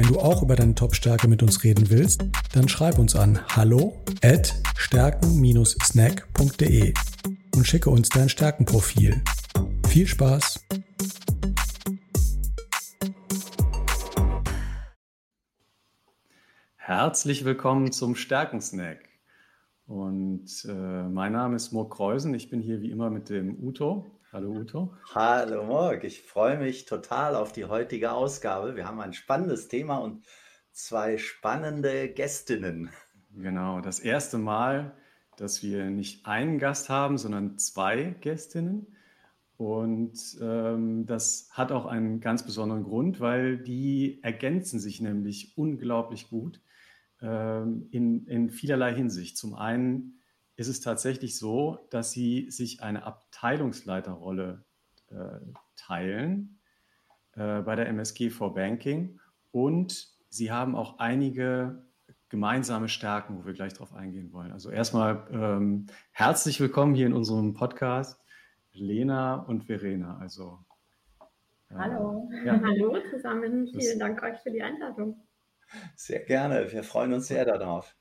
[0.00, 2.24] Wenn du auch über deine Top-Stärke mit uns reden willst,
[2.54, 6.94] dann schreib uns an hallo at stärken-snack.de
[7.54, 9.22] und schicke uns dein Stärkenprofil.
[9.88, 10.66] Viel Spaß!
[16.76, 19.00] Herzlich willkommen zum Stärkensnack.
[19.86, 22.32] Und äh, mein Name ist Mo Kreusen.
[22.32, 24.06] Ich bin hier wie immer mit dem Uto.
[24.32, 24.94] Hallo Uto.
[25.12, 28.76] Hallo Morg, ich freue mich total auf die heutige Ausgabe.
[28.76, 30.24] Wir haben ein spannendes Thema und
[30.70, 32.90] zwei spannende Gästinnen.
[33.34, 34.94] Genau, das erste Mal,
[35.36, 38.94] dass wir nicht einen Gast haben, sondern zwei Gästinnen.
[39.56, 46.28] Und ähm, das hat auch einen ganz besonderen Grund, weil die ergänzen sich nämlich unglaublich
[46.28, 46.60] gut
[47.20, 49.36] ähm, in, in vielerlei Hinsicht.
[49.36, 50.19] Zum einen
[50.60, 54.62] ist es tatsächlich so, dass sie sich eine Abteilungsleiterrolle
[55.08, 55.14] äh,
[55.74, 56.58] teilen
[57.32, 59.18] äh, bei der MSG for Banking
[59.52, 61.82] und sie haben auch einige
[62.28, 64.52] gemeinsame Stärken, wo wir gleich drauf eingehen wollen.
[64.52, 68.22] Also erstmal ähm, herzlich willkommen hier in unserem Podcast,
[68.74, 70.18] Lena und Verena.
[70.18, 70.58] Also
[71.70, 72.28] äh, Hallo.
[72.44, 72.60] Ja.
[72.62, 73.66] Hallo zusammen.
[73.66, 75.26] Vielen Dank euch für die Einladung.
[75.96, 76.70] Sehr gerne.
[76.70, 77.96] Wir freuen uns sehr darauf.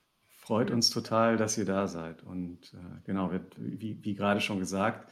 [0.50, 2.24] Freut uns total, dass ihr da seid.
[2.24, 5.08] Und äh, genau, wie, wie, gerade schon gesagt,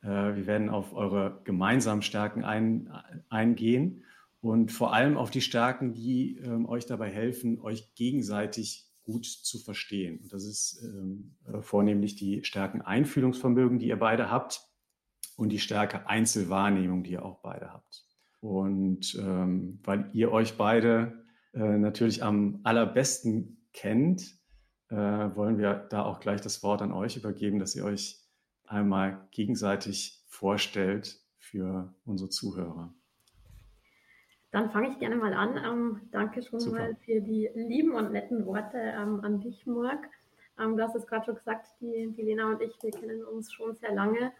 [0.00, 2.90] äh, wir werden auf eure gemeinsamen Stärken ein,
[3.28, 4.02] eingehen
[4.40, 9.58] und vor allem auf die Stärken, die ähm, euch dabei helfen, euch gegenseitig gut zu
[9.58, 10.20] verstehen.
[10.22, 14.62] Und das ist ähm, äh, vornehmlich die Stärken Einfühlungsvermögen, die ihr beide habt
[15.36, 18.06] und die Stärke Einzelwahrnehmung, die ihr auch beide habt.
[18.40, 24.37] Und ähm, weil ihr euch beide äh, natürlich am allerbesten kennt,
[24.90, 28.20] äh, wollen wir da auch gleich das Wort an euch übergeben, dass ihr euch
[28.66, 32.92] einmal gegenseitig vorstellt für unsere Zuhörer.
[34.50, 35.56] Dann fange ich gerne mal an.
[35.56, 36.78] Ähm, danke schon Super.
[36.78, 40.08] mal für die lieben und netten Worte ähm, an dich, Morg.
[40.58, 43.52] Ähm, du hast es gerade schon gesagt, die, die Lena und ich, wir kennen uns
[43.52, 44.32] schon sehr lange.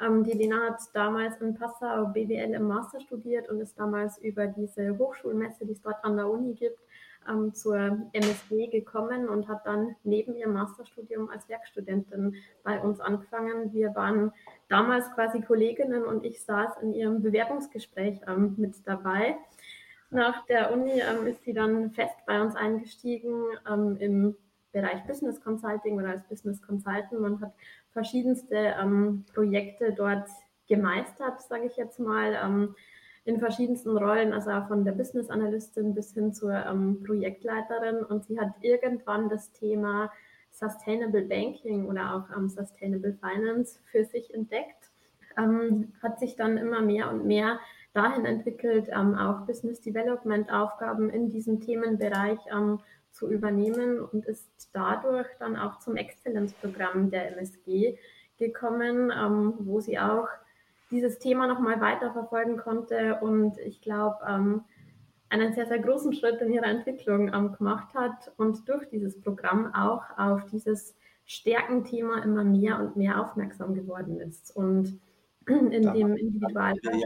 [0.00, 4.46] Ähm, die Lena hat damals in Passau BWL im Master studiert und ist damals über
[4.46, 6.78] diese Hochschulmesse, die es dort an der Uni gibt,
[7.28, 13.72] ähm, zur MSG gekommen und hat dann neben ihrem Masterstudium als Werkstudentin bei uns angefangen.
[13.72, 14.32] Wir waren
[14.68, 19.36] damals quasi Kolleginnen und ich saß in ihrem Bewerbungsgespräch ähm, mit dabei.
[20.10, 24.36] Nach der Uni ähm, ist sie dann fest bei uns eingestiegen ähm, im
[24.72, 27.52] Bereich Business Consulting oder als Business Consultant und hat
[27.92, 30.28] verschiedenste ähm, Projekte dort
[30.68, 32.74] gemeistert, sage ich jetzt mal ähm,
[33.28, 38.02] in verschiedensten Rollen, also von der Business Analystin bis hin zur ähm, Projektleiterin.
[38.02, 40.10] Und sie hat irgendwann das Thema
[40.50, 44.90] Sustainable Banking oder auch ähm, Sustainable Finance für sich entdeckt,
[45.36, 47.60] ähm, hat sich dann immer mehr und mehr
[47.92, 52.80] dahin entwickelt, ähm, auch Business Development Aufgaben in diesem Themenbereich ähm,
[53.12, 57.98] zu übernehmen und ist dadurch dann auch zum Exzellenzprogramm der MSG
[58.38, 60.28] gekommen, ähm, wo sie auch
[60.90, 64.64] dieses Thema nochmal weiterverfolgen konnte und ich glaube, ähm,
[65.30, 69.74] einen sehr, sehr großen Schritt in ihrer Entwicklung ähm, gemacht hat und durch dieses Programm
[69.74, 70.94] auch auf dieses
[71.26, 74.54] Stärkenthema immer mehr und mehr aufmerksam geworden ist.
[74.56, 74.98] Und
[75.46, 77.04] in da dem Individualbereich.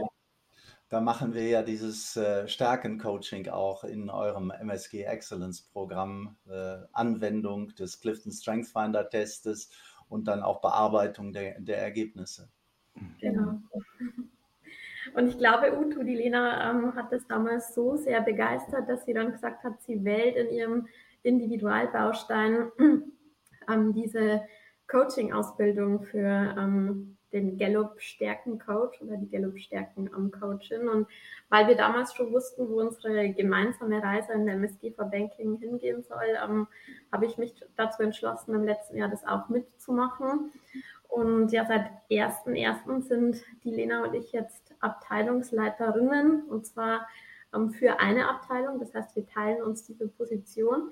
[0.89, 7.69] Da machen wir ja dieses äh, Stärken-Coaching auch in eurem MSG Excellence Programm, äh, Anwendung
[7.69, 9.71] des Clifton Strength Finder Testes
[10.07, 12.52] und dann auch Bearbeitung der, der Ergebnisse.
[13.19, 13.59] Genau.
[15.15, 19.13] Und ich glaube, Utu, die Lena, ähm, hat das damals so sehr begeistert, dass sie
[19.13, 20.87] dann gesagt hat, sie wählt in ihrem
[21.23, 22.71] Individualbaustein
[23.69, 24.41] ähm, diese
[24.87, 30.87] Coaching-Ausbildung für ähm, den Gallup Stärken Coach oder die Gallup Stärken am Coachin.
[30.87, 31.07] Und
[31.49, 36.03] weil wir damals schon wussten, wo unsere gemeinsame Reise in der MSG for Banking hingehen
[36.03, 36.67] soll, ähm,
[37.11, 40.51] habe ich mich dazu entschlossen, im letzten Jahr das auch mitzumachen.
[41.13, 43.01] Und ja, seit 1.1.
[43.03, 47.07] sind die Lena und ich jetzt Abteilungsleiterinnen und zwar
[47.53, 48.79] ähm, für eine Abteilung.
[48.79, 50.91] Das heißt, wir teilen uns diese Position.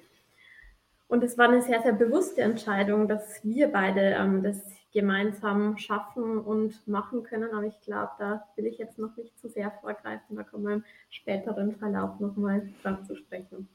[1.08, 4.62] Und es war eine sehr, sehr bewusste Entscheidung, dass wir beide ähm, das
[4.94, 7.52] gemeinsam schaffen und machen können.
[7.52, 10.36] Aber ich glaube, da will ich jetzt noch nicht zu sehr vorgreifen.
[10.36, 13.68] Da kommen wir im späteren Verlauf nochmal dran zu sprechen.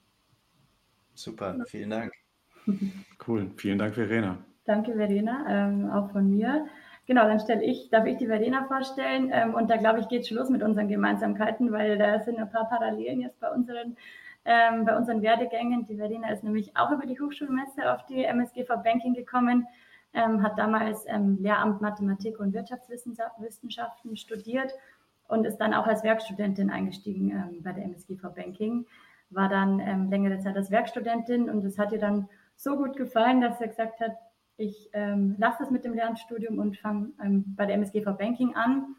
[1.15, 2.13] Super, vielen Dank.
[3.27, 4.39] Cool, vielen Dank, Verena.
[4.67, 6.67] Danke, Verena, ähm, auch von mir.
[7.07, 9.31] Genau, dann stelle ich, darf ich die Verena vorstellen.
[9.33, 12.69] Ähm, und da glaube ich, geht los mit unseren Gemeinsamkeiten, weil da sind ein paar
[12.69, 13.97] Parallelen jetzt bei unseren,
[14.45, 15.87] ähm, bei unseren Werdegängen.
[15.87, 19.69] Die Verena ist nämlich auch über die Hochschulmesse auf die MSGV Banking gekommen,
[20.15, 24.73] ähm, hat damals ähm, Lehramt Mathematik und Wirtschaftswissenschaften studiert
[25.29, 28.85] und ist dann auch als Werkstudentin eingestiegen ähm, bei der MSGV Banking.
[29.31, 33.59] War dann längere Zeit als Werkstudentin und es hat ihr dann so gut gefallen, dass
[33.59, 34.13] sie gesagt hat,
[34.57, 38.97] ich ähm, lasse das mit dem Lernstudium und fange ähm, bei der MSGV Banking an.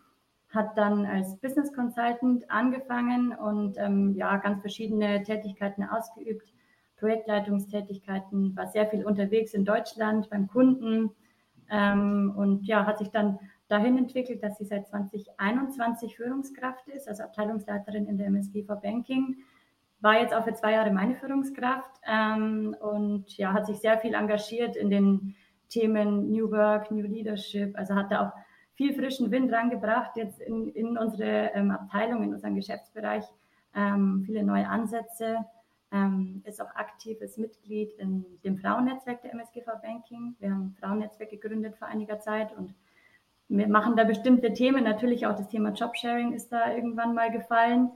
[0.50, 6.54] Hat dann als Business Consultant angefangen und ähm, ja, ganz verschiedene Tätigkeiten ausgeübt,
[6.98, 11.12] Projektleitungstätigkeiten, war sehr viel unterwegs in Deutschland beim Kunden.
[11.70, 17.24] Ähm, und ja, hat sich dann dahin entwickelt, dass sie seit 2021 Führungskraft ist, also
[17.24, 19.38] Abteilungsleiterin in der MSGV Banking.
[20.00, 24.14] War jetzt auch für zwei Jahre meine Führungskraft ähm, und ja, hat sich sehr viel
[24.14, 25.36] engagiert in den
[25.70, 27.78] Themen New Work, New Leadership.
[27.78, 28.34] Also hat da auch
[28.76, 33.26] viel frischen Wind reingebracht jetzt in, in unsere ähm, Abteilung, in unseren Geschäftsbereich.
[33.76, 35.46] Ähm, viele neue Ansätze.
[35.92, 40.36] Ähm, ist auch aktives Mitglied in dem Frauennetzwerk der MSGV Banking.
[40.40, 42.74] Wir haben ein Frauennetzwerk gegründet vor einiger Zeit und
[43.48, 44.84] wir machen da bestimmte Themen.
[44.84, 47.92] Natürlich auch das Thema Jobsharing ist da irgendwann mal gefallen.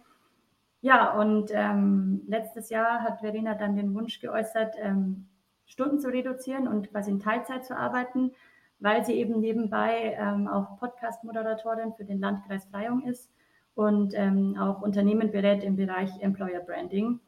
[0.79, 5.27] Ja, und ähm, letztes Jahr hat Verena dann den Wunsch geäußert, ähm,
[5.71, 8.33] Stunden zu reduzieren und quasi in Teilzeit zu arbeiten,
[8.79, 13.31] weil sie eben nebenbei ähm, auch Podcast-Moderatorin für den Landkreis Freyung ist
[13.73, 17.21] und ähm, auch Unternehmen berät im Bereich Employer Branding.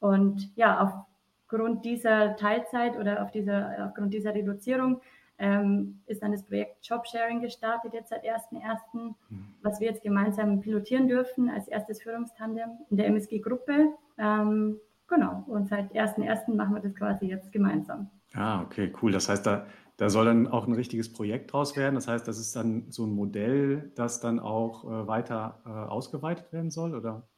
[0.00, 5.00] Und ja, aufgrund dieser Teilzeit oder auf dieser, aufgrund dieser Reduzierung
[5.38, 9.46] ähm, ist dann das Projekt Jobsharing gestartet, jetzt seit 1.1., mhm.
[9.62, 13.90] was wir jetzt gemeinsam pilotieren dürfen als erstes Führungstandem in der MSG-Gruppe.
[14.18, 15.44] Ähm, Genau.
[15.46, 16.54] Und seit 1.1.
[16.54, 18.10] machen wir das quasi jetzt gemeinsam.
[18.34, 19.12] Ah, okay, cool.
[19.12, 19.66] Das heißt, da,
[19.96, 21.94] da soll dann auch ein richtiges Projekt draus werden.
[21.94, 26.52] Das heißt, das ist dann so ein Modell, das dann auch äh, weiter äh, ausgeweitet
[26.52, 27.28] werden soll, oder?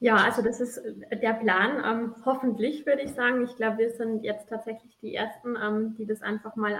[0.00, 1.82] Ja, also das ist äh, der Plan.
[1.82, 3.42] Ähm, hoffentlich würde ich sagen.
[3.42, 6.76] Ich glaube, wir sind jetzt tatsächlich die Ersten, ähm, die das einfach mal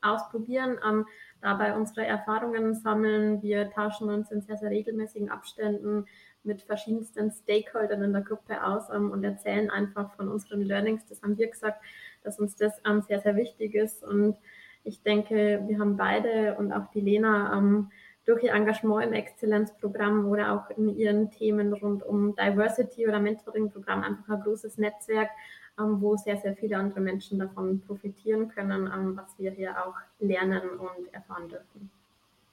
[0.00, 1.06] ausprobieren, ähm,
[1.42, 3.42] dabei unsere Erfahrungen sammeln.
[3.42, 6.06] Wir tauschen uns in sehr, sehr regelmäßigen Abständen
[6.44, 11.06] mit verschiedensten Stakeholdern in der Gruppe aus ähm, und erzählen einfach von unseren Learnings.
[11.06, 11.82] Das haben wir gesagt,
[12.24, 14.02] dass uns das ähm, sehr, sehr wichtig ist.
[14.02, 14.36] Und
[14.84, 17.90] ich denke, wir haben beide und auch die Lena ähm,
[18.24, 24.02] durch ihr Engagement im Exzellenzprogramm oder auch in ihren Themen rund um Diversity oder Mentoring-Programm
[24.02, 25.30] einfach ein großes Netzwerk,
[25.78, 29.96] ähm, wo sehr, sehr viele andere Menschen davon profitieren können, ähm, was wir hier auch
[30.20, 31.90] lernen und erfahren dürfen.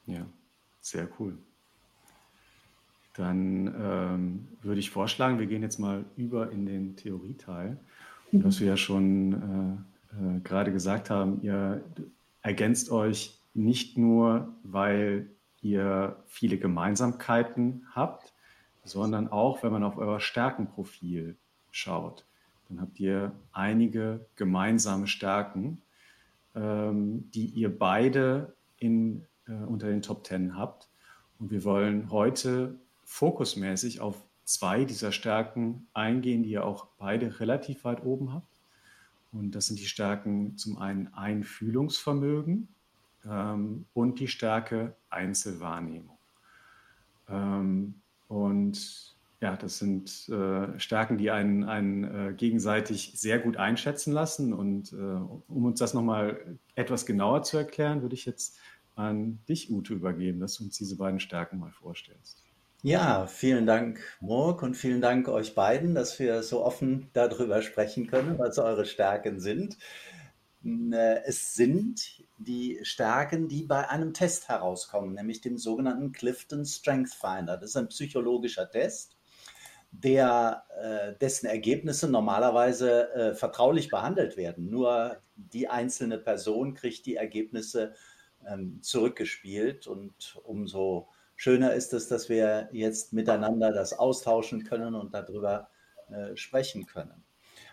[0.05, 0.25] Ja,
[0.81, 1.37] sehr cool.
[3.19, 7.77] Dann ähm, würde ich vorschlagen, wir gehen jetzt mal über in den Theorieteil.
[8.31, 9.83] Und was wir ja schon
[10.13, 11.83] äh, äh, gerade gesagt haben, ihr
[12.41, 15.27] ergänzt euch nicht nur, weil
[15.61, 18.31] ihr viele Gemeinsamkeiten habt,
[18.85, 21.35] sondern auch, wenn man auf euer Stärkenprofil
[21.71, 22.25] schaut,
[22.69, 25.81] dann habt ihr einige gemeinsame Stärken,
[26.55, 30.87] ähm, die ihr beide in, äh, unter den Top Ten habt.
[31.37, 32.79] Und wir wollen heute
[33.09, 38.61] fokusmäßig auf zwei dieser Stärken eingehen, die ihr auch beide relativ weit oben habt.
[39.31, 42.67] Und das sind die Stärken zum einen Einfühlungsvermögen
[43.25, 46.17] ähm, und die Stärke Einzelwahrnehmung.
[47.27, 47.95] Ähm,
[48.27, 54.53] und ja, das sind äh, Stärken, die einen, einen äh, gegenseitig sehr gut einschätzen lassen.
[54.53, 58.59] Und äh, um uns das nochmal etwas genauer zu erklären, würde ich jetzt
[58.95, 62.48] an dich, Ute, übergeben, dass du uns diese beiden Stärken mal vorstellst.
[62.81, 68.07] Ja, vielen Dank, Murk, und vielen Dank euch beiden, dass wir so offen darüber sprechen
[68.07, 69.77] können, was eure Stärken sind.
[70.63, 77.13] Äh, es sind die Stärken, die bei einem Test herauskommen, nämlich dem sogenannten Clifton Strength
[77.13, 77.57] Finder.
[77.57, 79.17] Das ist ein psychologischer Test,
[79.91, 84.69] der, äh, dessen Ergebnisse normalerweise äh, vertraulich behandelt werden.
[84.69, 87.93] Nur die einzelne Person kriegt die Ergebnisse
[88.47, 91.09] ähm, zurückgespielt und umso
[91.39, 95.69] schöner ist es, dass wir jetzt miteinander das austauschen können und darüber
[96.09, 97.23] äh, sprechen können.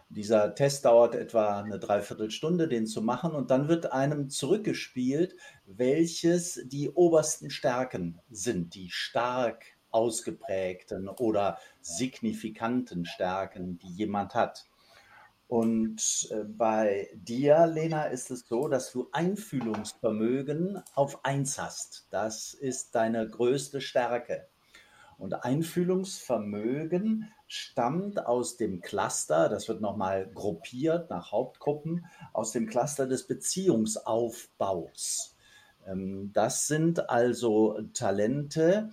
[0.09, 5.35] Dieser Test dauert etwa eine Dreiviertelstunde, den zu machen, und dann wird einem zurückgespielt,
[5.67, 14.67] welches die obersten Stärken sind, die stark ausgeprägten oder signifikanten Stärken, die jemand hat.
[15.49, 22.09] Und äh, bei dir, Lena, ist es so, dass du Einfühlungsvermögen auf eins hast.
[22.11, 24.49] Das ist deine größte Stärke.
[25.19, 33.07] Und Einfühlungsvermögen stammt aus dem Cluster, das wird nochmal gruppiert nach Hauptgruppen, aus dem Cluster
[33.07, 35.37] des Beziehungsaufbaus.
[35.87, 38.91] Ähm, das sind also Talente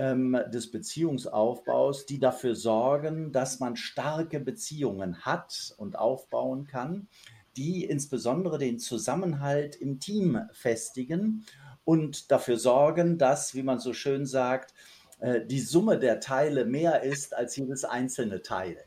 [0.00, 7.08] des Beziehungsaufbaus, die dafür sorgen, dass man starke Beziehungen hat und aufbauen kann,
[7.56, 11.44] die insbesondere den Zusammenhalt im Team festigen
[11.84, 14.74] und dafür sorgen, dass, wie man so schön sagt,
[15.18, 18.78] äh, die Summe der Teile mehr ist als jedes einzelne Teil.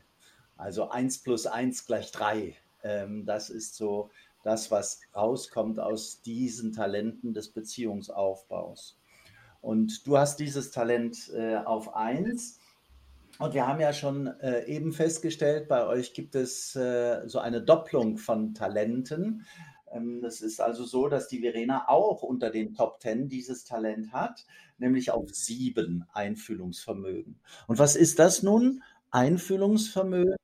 [0.56, 2.56] Also 1 plus 1 gleich 3.
[2.82, 4.10] Ähm, das ist so
[4.42, 8.98] das, was rauskommt aus diesen Talenten des Beziehungsaufbaus.
[9.64, 12.60] Und du hast dieses Talent äh, auf 1.
[13.38, 18.18] Und wir haben ja schon äh, eben festgestellt, bei euch gibt es so eine Doppelung
[18.18, 19.44] von Talenten.
[19.90, 24.12] Ähm, das ist also so, dass die Verena auch unter den Top 10 dieses Talent
[24.12, 24.44] hat,
[24.78, 27.40] nämlich auf sieben Einfühlungsvermögen.
[27.66, 28.82] Und was ist das nun?
[29.10, 30.36] Einfühlungsvermögen.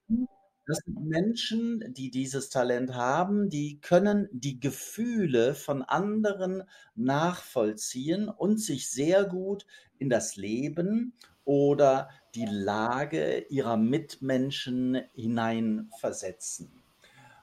[0.70, 6.62] Das sind Menschen, die dieses Talent haben, die können die Gefühle von anderen
[6.94, 9.66] nachvollziehen und sich sehr gut
[9.98, 11.12] in das Leben
[11.44, 16.70] oder die Lage ihrer Mitmenschen hineinversetzen.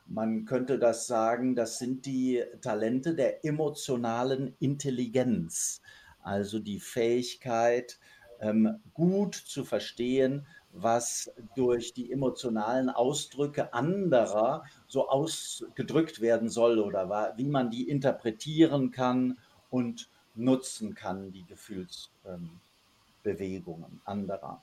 [0.05, 5.81] Man könnte das sagen, das sind die Talente der emotionalen Intelligenz,
[6.21, 7.99] also die Fähigkeit,
[8.39, 10.47] ähm, gut zu verstehen,
[10.81, 18.91] was durch die emotionalen Ausdrücke anderer so ausgedrückt werden soll oder wie man die interpretieren
[18.91, 19.37] kann
[19.69, 24.61] und nutzen kann, die Gefühlsbewegungen anderer.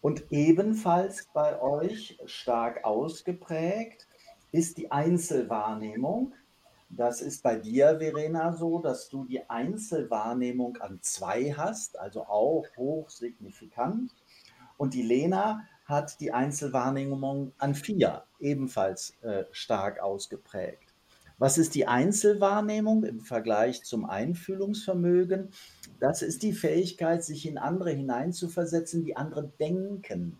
[0.00, 4.06] Und ebenfalls bei euch stark ausgeprägt
[4.52, 6.34] ist die Einzelwahrnehmung.
[6.90, 12.64] Das ist bei dir, Verena, so, dass du die Einzelwahrnehmung an zwei hast, also auch
[12.76, 14.12] hochsignifikant.
[14.78, 20.94] Und die Lena hat die Einzelwahrnehmung an vier, ebenfalls äh, stark ausgeprägt.
[21.38, 25.50] Was ist die Einzelwahrnehmung im Vergleich zum Einfühlungsvermögen?
[26.00, 30.38] Das ist die Fähigkeit, sich in andere hineinzuversetzen, die andere denken.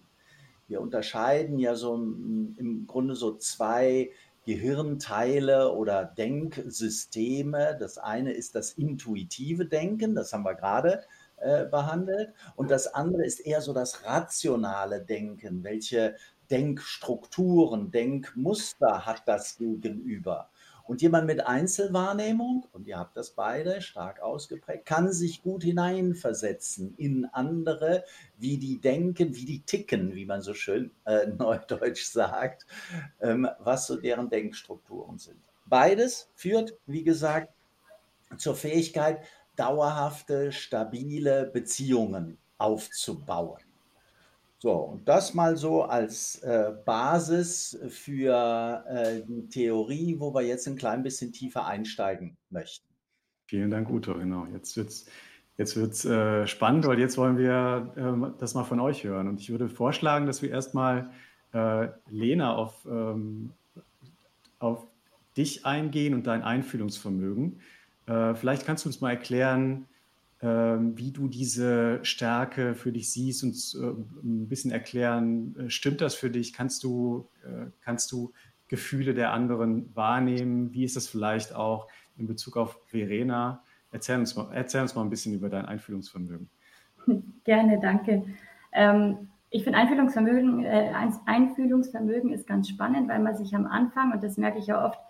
[0.67, 4.11] Wir unterscheiden ja so im Grunde so zwei
[4.45, 7.77] Gehirnteile oder Denksysteme.
[7.79, 11.18] Das eine ist das intuitive Denken, das haben wir gerade äh,
[11.71, 12.33] behandelt.
[12.57, 15.65] Und das andere ist eher so das rationale Denken.
[15.65, 16.17] Welche
[16.51, 20.51] Denkstrukturen, Denkmuster hat das Gegenüber?
[20.89, 26.95] Und jemand mit Einzelwahrnehmung, und ihr habt das beide stark ausgeprägt, kann sich gut hineinversetzen
[26.97, 28.05] in andere,
[28.39, 32.65] wie die denken, wie die ticken, wie man so schön äh, neudeutsch sagt,
[33.21, 35.37] ähm, was so deren Denkstrukturen sind.
[35.67, 37.53] Beides führt, wie gesagt,
[38.39, 39.21] zur Fähigkeit,
[39.59, 43.61] dauerhafte, stabile Beziehungen aufzubauen.
[44.61, 50.67] So, und das mal so als äh, Basis für äh, die Theorie, wo wir jetzt
[50.67, 52.87] ein klein bisschen tiefer einsteigen möchten.
[53.47, 54.15] Vielen Dank, Uto.
[54.15, 55.07] Genau, jetzt wird es
[55.59, 59.29] jetzt wird's, äh, spannend, weil jetzt wollen wir ähm, das mal von euch hören.
[59.29, 61.11] Und ich würde vorschlagen, dass wir erstmal
[61.53, 63.53] äh, Lena auf, ähm,
[64.59, 64.87] auf
[65.37, 67.61] dich eingehen und dein Einfühlungsvermögen.
[68.09, 69.87] Äh, vielleicht kannst du uns mal erklären,
[70.41, 73.87] ähm, wie du diese Stärke für dich siehst und äh,
[74.23, 76.53] ein bisschen erklären, äh, stimmt das für dich?
[76.53, 77.29] Kannst du,
[77.81, 78.33] kannst du
[78.69, 80.73] Gefühle der anderen wahrnehmen?
[80.73, 83.63] Wie ist das vielleicht auch in Bezug auf Verena?
[83.91, 86.49] Erzähl uns mal, erzähl uns mal ein bisschen über dein Einfühlungsvermögen.
[87.45, 88.25] Gerne, danke.
[88.73, 90.93] Ähm, ich finde Einfühlungsvermögen, äh,
[91.25, 95.01] Einfühlungsvermögen ist ganz spannend, weil man sich am Anfang, und das merke ich ja oft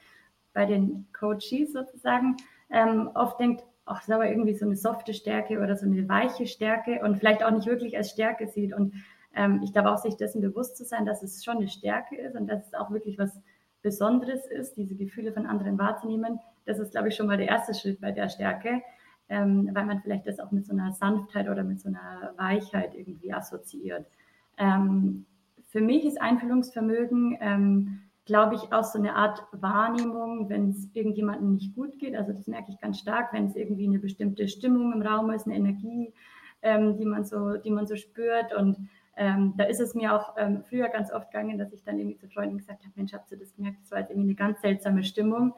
[0.53, 2.37] bei den Coaches sozusagen,
[2.71, 6.09] ähm, oft denkt, ach, das ist aber irgendwie so eine softe Stärke oder so eine
[6.09, 8.75] weiche Stärke und vielleicht auch nicht wirklich als Stärke sieht.
[8.75, 8.95] Und
[9.35, 12.37] ähm, ich glaube auch, sich dessen bewusst zu sein, dass es schon eine Stärke ist
[12.37, 13.41] und dass es auch wirklich was
[13.83, 16.41] Besonderes ist, diese Gefühle von anderen wahrzunehmen.
[16.67, 18.83] Das ist, glaube ich, schon mal der erste Schritt bei der Stärke,
[19.29, 22.95] ähm, weil man vielleicht das auch mit so einer Sanftheit oder mit so einer Weichheit
[22.95, 24.07] irgendwie assoziiert.
[24.59, 25.27] Ähm,
[25.69, 31.55] für mich ist Einfühlungsvermögen ähm, glaube ich, auch so eine Art Wahrnehmung, wenn es irgendjemandem
[31.55, 32.15] nicht gut geht.
[32.15, 35.47] Also das merke ich ganz stark, wenn es irgendwie eine bestimmte Stimmung im Raum ist,
[35.47, 36.13] eine Energie,
[36.61, 38.55] ähm, die, man so, die man so spürt.
[38.55, 41.99] Und ähm, da ist es mir auch ähm, früher ganz oft gegangen, dass ich dann
[41.99, 43.79] irgendwie zu Freunden gesagt habe, Mensch, habt ihr das gemerkt?
[43.81, 45.55] Das war jetzt irgendwie eine ganz seltsame Stimmung.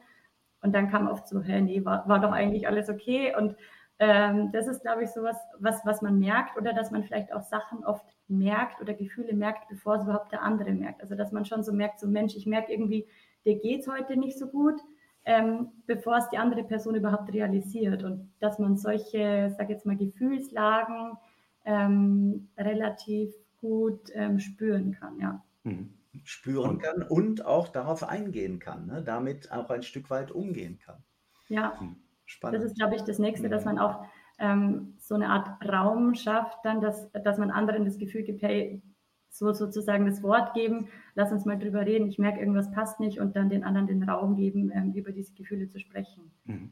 [0.61, 3.35] Und dann kam oft so, hä, nee, war, war doch eigentlich alles okay.
[3.37, 3.57] Und
[4.03, 7.31] ähm, das ist, glaube ich, so was, was, was man merkt oder dass man vielleicht
[7.31, 11.03] auch Sachen oft merkt oder Gefühle merkt, bevor es überhaupt der andere merkt.
[11.03, 13.05] Also dass man schon so merkt, so Mensch, ich merke irgendwie,
[13.45, 14.81] dir geht es heute nicht so gut,
[15.23, 18.03] ähm, bevor es die andere Person überhaupt realisiert.
[18.03, 21.19] Und dass man solche, sag jetzt mal, Gefühlslagen
[21.65, 25.43] ähm, relativ gut ähm, spüren kann, ja.
[25.61, 25.93] Mhm.
[26.23, 29.03] Spüren kann und auch darauf eingehen kann, ne?
[29.03, 31.03] damit auch ein Stück weit umgehen kann.
[31.49, 31.97] Ja, hm,
[32.31, 32.57] spannend.
[32.57, 34.03] Das ist, glaube ich, das Nächste, dass man auch
[34.39, 38.81] ähm, so eine Art Raum schafft, dann, dass, dass man anderen das Gefühl gibt, hey,
[39.29, 43.19] so sozusagen das Wort geben, lass uns mal drüber reden, ich merke, irgendwas passt nicht
[43.19, 46.31] und dann den anderen den Raum geben, ähm, über diese Gefühle zu sprechen.
[46.45, 46.71] Mhm.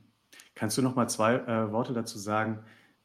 [0.56, 2.60] Kannst du noch mal zwei äh, Worte dazu sagen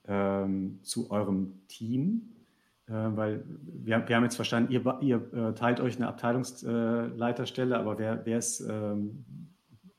[0.09, 2.35] ähm, zu eurem Team?
[2.87, 7.99] Äh, weil wir, wir, haben jetzt verstanden, ihr, ihr äh, teilt euch eine Abteilungsleiterstelle, aber
[7.99, 9.25] wer, wer ist ähm,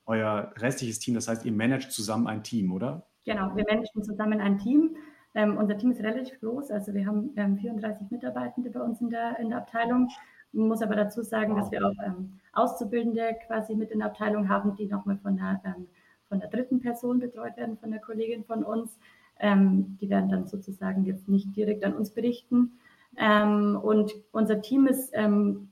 [0.06, 1.14] euer restliches Team?
[1.14, 3.06] Das heißt, ihr managt zusammen ein Team, oder?
[3.24, 4.96] Genau, wir managen zusammen ein Team.
[5.34, 9.10] Ähm, unser Team ist relativ groß, also wir haben ähm, 34 Mitarbeitende bei uns in
[9.10, 10.08] der, in der Abteilung.
[10.52, 11.60] Man muss aber dazu sagen, wow.
[11.60, 15.60] dass wir auch ähm, Auszubildende quasi mit in der Abteilung haben, die nochmal von der,
[15.66, 15.88] ähm,
[16.28, 18.98] von der dritten Person betreut werden, von der Kollegin von uns.
[19.38, 22.78] Ähm, die werden dann sozusagen jetzt nicht direkt an uns berichten.
[23.18, 25.12] Ähm, und unser Team ist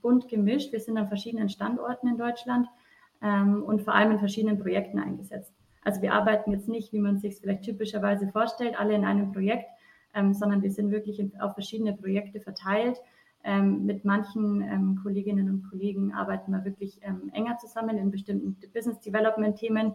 [0.01, 0.71] bunt gemischt.
[0.73, 2.67] Wir sind an verschiedenen Standorten in Deutschland
[3.21, 5.53] ähm, und vor allem in verschiedenen Projekten eingesetzt.
[5.83, 9.69] Also wir arbeiten jetzt nicht, wie man sich vielleicht typischerweise vorstellt, alle in einem Projekt,
[10.13, 12.97] ähm, sondern wir sind wirklich in, auf verschiedene Projekte verteilt.
[13.43, 16.99] Ähm, mit manchen Kolleginnen und Kollegen arbeiten wir wirklich
[17.31, 19.93] enger zusammen in bestimmten Business Development Themen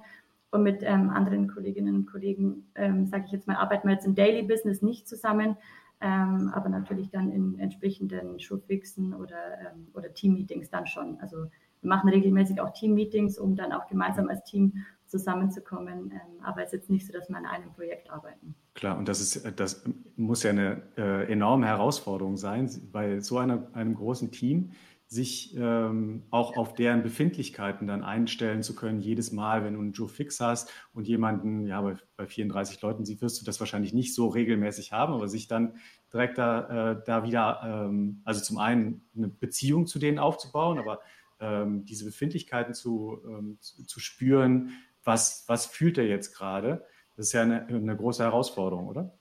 [0.50, 4.06] und mit ähm, anderen Kolleginnen und Kollegen, ähm, sage ich jetzt mal, arbeiten wir jetzt
[4.06, 5.56] im Daily Business nicht zusammen,
[6.00, 11.18] ähm, aber natürlich dann in entsprechenden Showfixen oder, ähm, oder Team-Meetings dann schon.
[11.20, 11.46] Also
[11.80, 14.74] wir machen regelmäßig auch Team-Meetings, um dann auch gemeinsam als Team
[15.06, 16.12] zusammenzukommen.
[16.12, 18.54] Ähm, aber es ist jetzt nicht so, dass wir an einem Projekt arbeiten.
[18.74, 19.84] Klar, und das, ist, das
[20.16, 24.72] muss ja eine äh, enorme Herausforderung sein, bei so einer, einem großen Team
[25.10, 29.00] sich ähm, auch auf deren Befindlichkeiten dann einstellen zu können.
[29.00, 33.04] Jedes Mal, wenn du einen Joe Fix hast und jemanden, ja, bei, bei 34 Leuten
[33.04, 35.74] siehst, wirst du das wahrscheinlich nicht so regelmäßig haben, aber sich dann
[36.12, 41.00] direkt da, äh, da wieder, ähm, also zum einen eine Beziehung zu denen aufzubauen, aber
[41.40, 44.70] ähm, diese Befindlichkeiten zu, ähm, zu, zu, spüren,
[45.04, 46.84] was, was fühlt er jetzt gerade,
[47.16, 49.12] das ist ja eine, eine große Herausforderung, oder?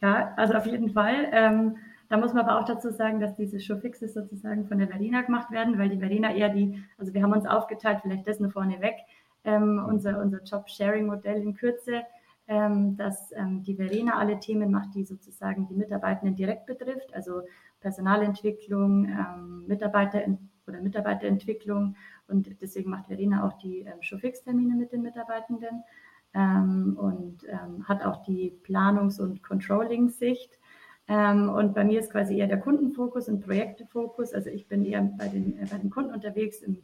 [0.00, 1.28] Ja, also auf jeden Fall.
[1.32, 1.76] Ähm,
[2.08, 5.50] da muss man aber auch dazu sagen, dass diese Showfixes sozusagen von der Verena gemacht
[5.50, 8.94] werden, weil die Verena eher die, also wir haben uns aufgeteilt, vielleicht das nur vorneweg,
[9.44, 12.02] ähm, unser, unser Job-Sharing-Modell in Kürze,
[12.46, 17.42] ähm, dass ähm, die Verena alle Themen macht, die sozusagen die Mitarbeitenden direkt betrifft, also
[17.80, 20.24] Personalentwicklung, ähm, Mitarbeiter
[20.68, 21.96] oder Mitarbeiterentwicklung
[22.28, 25.82] und deswegen macht Verena auch die ähm, Showfix-Termine mit den Mitarbeitenden
[26.34, 30.58] ähm, und ähm, hat auch die Planungs- und Controlling-Sicht
[31.08, 34.34] ähm, und bei mir ist quasi eher der Kundenfokus und Projektefokus.
[34.34, 36.82] Also ich bin eher bei den, äh, bei den Kunden unterwegs, im,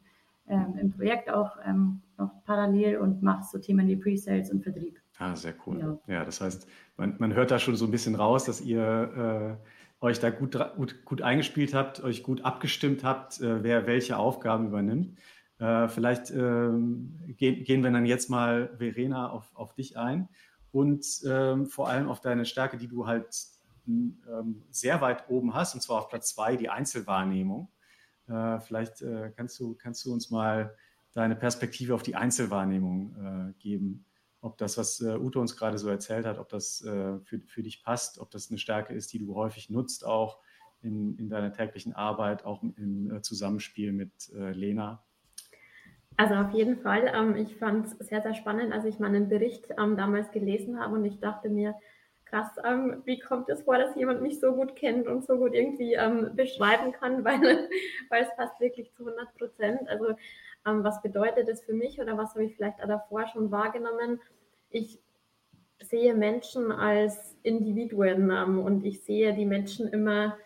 [0.49, 4.99] ähm, im Projekt auch ähm, noch parallel und mache so Themen wie Pre-Sales und Vertrieb.
[5.19, 5.79] Ah, sehr cool.
[5.79, 6.67] Ja, ja das heißt,
[6.97, 9.67] man, man, hört da schon so ein bisschen raus, dass ihr äh,
[10.01, 14.67] euch da gut, gut, gut eingespielt habt, euch gut abgestimmt habt, äh, wer welche Aufgaben
[14.69, 15.19] übernimmt.
[15.59, 20.29] Äh, vielleicht ähm, gehen, gehen wir dann jetzt mal, Verena, auf, auf dich ein
[20.73, 23.35] und ähm, vor allem auf deine Stärke, die du halt
[23.87, 27.69] ähm, sehr weit oben hast, und zwar auf Platz zwei die Einzelwahrnehmung.
[28.29, 30.75] Äh, vielleicht äh, kannst, du, kannst du uns mal
[31.13, 34.05] deine Perspektive auf die Einzelwahrnehmung äh, geben.
[34.45, 37.63] Ob das, was äh, Ute uns gerade so erzählt hat, ob das äh, für, für
[37.63, 40.39] dich passt, ob das eine Stärke ist, die du häufig nutzt, auch
[40.83, 45.03] in, in deiner täglichen Arbeit, auch im äh, Zusammenspiel mit Lena.
[46.17, 47.11] Also auf jeden Fall.
[47.15, 50.95] Ähm, ich fand es sehr, sehr spannend, als ich meinen Bericht ähm, damals gelesen habe
[50.95, 51.75] und ich dachte mir,
[52.25, 55.55] krass, ähm, wie kommt es vor, dass jemand mich so gut kennt und so gut
[55.55, 57.69] irgendwie ähm, beschreiben kann, weil,
[58.11, 59.89] weil es passt wirklich zu 100 Prozent.
[59.89, 60.15] Also
[60.67, 64.21] ähm, was bedeutet das für mich oder was habe ich vielleicht auch davor schon wahrgenommen?
[64.71, 65.01] Ich
[65.81, 70.37] sehe Menschen als Individuen ähm, und ich sehe die Menschen immer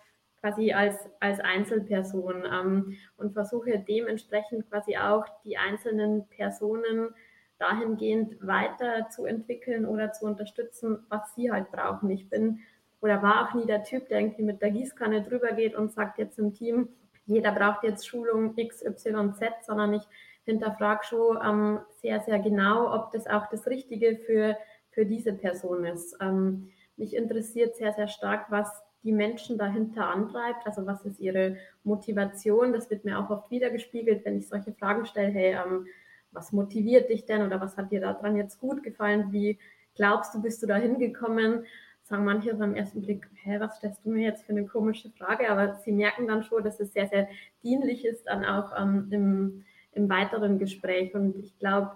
[0.40, 7.10] quasi als, als Einzelperson ähm, und versuche dementsprechend quasi auch die einzelnen Personen
[7.58, 12.08] dahingehend weiterzuentwickeln oder zu unterstützen, was sie halt brauchen.
[12.10, 12.60] Ich bin
[13.00, 16.18] oder war auch nie der Typ, der irgendwie mit der Gießkanne drüber geht und sagt
[16.18, 16.88] jetzt im Team,
[17.28, 20.02] jeder braucht jetzt Schulung X, Y, Z, sondern ich
[20.44, 24.56] hinterfrage schon ähm, sehr, sehr genau, ob das auch das Richtige für,
[24.90, 26.16] für diese Person ist.
[26.20, 31.58] Ähm, mich interessiert sehr, sehr stark, was die Menschen dahinter antreibt, also was ist ihre
[31.84, 32.72] Motivation.
[32.72, 35.86] Das wird mir auch oft wiedergespiegelt, wenn ich solche Fragen stelle, hey, ähm,
[36.32, 39.32] was motiviert dich denn oder was hat dir daran jetzt gut gefallen?
[39.32, 39.58] Wie
[39.94, 41.64] glaubst du, bist du da hingekommen?
[42.08, 45.50] Sagen manche beim ersten Blick, hä, was stellst du mir jetzt für eine komische Frage?
[45.50, 47.28] Aber sie merken dann schon, dass es sehr, sehr
[47.62, 51.14] dienlich ist, dann auch ähm, im, im weiteren Gespräch.
[51.14, 51.90] Und ich glaube,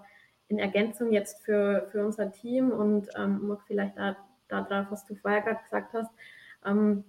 [0.49, 4.15] in Ergänzung jetzt für, für unser Team und ähm, vielleicht da,
[4.49, 6.11] darauf, was du vorher gerade gesagt hast,
[6.63, 7.03] ähm,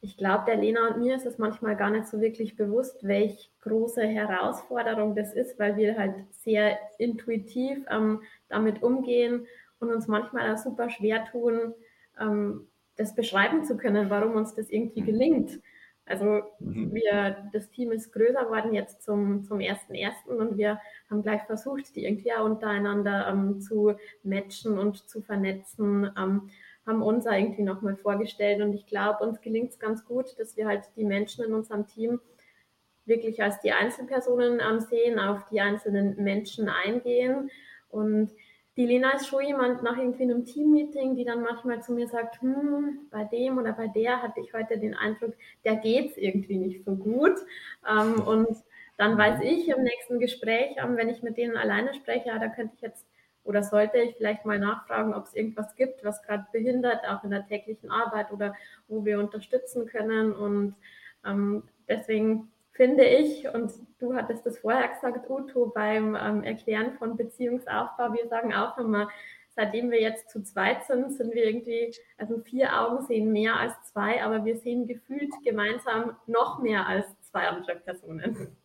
[0.00, 3.48] ich glaube, der Lena und mir ist es manchmal gar nicht so wirklich bewusst, welche
[3.60, 9.46] große Herausforderung das ist, weil wir halt sehr intuitiv ähm, damit umgehen
[9.78, 11.74] und uns manchmal auch super schwer tun,
[12.18, 15.60] ähm, das beschreiben zu können, warum uns das irgendwie gelingt.
[16.06, 16.92] Also mhm.
[16.92, 21.94] wir, das Team ist größer geworden jetzt zum, zum ersten und wir haben gleich versucht,
[21.94, 26.10] die irgendwie auch untereinander ähm, zu matchen und zu vernetzen.
[26.18, 26.50] Ähm,
[26.86, 30.66] haben uns irgendwie nochmal vorgestellt und ich glaube, uns gelingt es ganz gut, dass wir
[30.66, 32.20] halt die Menschen in unserem Team
[33.04, 37.50] wirklich als die Einzelpersonen ähm, sehen, auf die einzelnen Menschen eingehen
[37.88, 38.32] und
[38.80, 42.40] die Lena ist schon jemand nach irgendwie einem Teammeeting, die dann manchmal zu mir sagt,
[42.40, 45.34] hm, bei dem oder bei der hatte ich heute den Eindruck,
[45.66, 47.34] der geht es irgendwie nicht so gut.
[47.86, 48.48] Ähm, und
[48.96, 52.48] dann weiß ich im nächsten Gespräch, ähm, wenn ich mit denen alleine spreche, ja, da
[52.48, 53.06] könnte ich jetzt
[53.44, 57.30] oder sollte ich vielleicht mal nachfragen, ob es irgendwas gibt, was gerade behindert, auch in
[57.30, 58.54] der täglichen Arbeit oder
[58.88, 60.32] wo wir unterstützen können.
[60.32, 60.74] Und
[61.26, 67.14] ähm, deswegen finde ich, und du hattest das vorher gesagt, Uto, beim ähm, Erklären von
[67.14, 69.10] Beziehungsaufbau, wir sagen auch immer,
[69.54, 73.74] seitdem wir jetzt zu zweit sind, sind wir irgendwie, also vier Augen sehen mehr als
[73.92, 78.56] zwei, aber wir sehen gefühlt gemeinsam noch mehr als zwei andere Personen.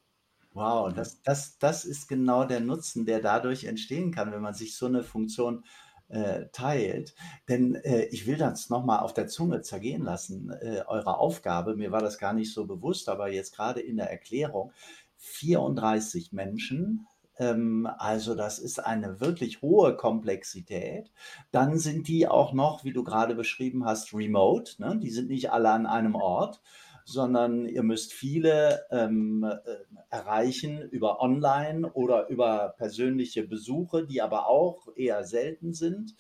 [0.54, 4.78] Wow, das, das, das ist genau der Nutzen, der dadurch entstehen kann, wenn man sich
[4.78, 5.65] so eine Funktion
[6.10, 7.15] äh, teilt.
[7.50, 11.76] Denn äh, ich will das nochmal auf der Zunge zergehen lassen, äh, eure Aufgabe.
[11.76, 14.72] Mir war das gar nicht so bewusst, aber jetzt gerade in der Erklärung.
[15.18, 21.12] 34 Menschen, ähm, also das ist eine wirklich hohe Komplexität.
[21.52, 24.82] Dann sind die auch noch, wie du gerade beschrieben hast, remote.
[24.82, 24.98] Ne?
[25.02, 26.62] Die sind nicht alle an einem Ort
[27.06, 34.48] sondern ihr müsst viele ähm, äh, erreichen über Online oder über persönliche Besuche, die aber
[34.48, 36.15] auch eher selten sind.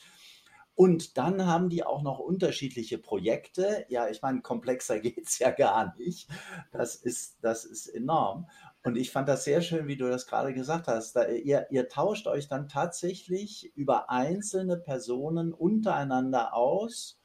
[0.75, 3.85] Und dann haben die auch noch unterschiedliche Projekte.
[3.89, 6.29] Ja, ich meine, komplexer geht es ja gar nicht.
[6.71, 8.47] Das ist, das ist enorm.
[8.83, 11.15] Und ich fand das sehr schön, wie du das gerade gesagt hast.
[11.15, 17.19] Da, ihr, ihr tauscht euch dann tatsächlich über einzelne Personen untereinander aus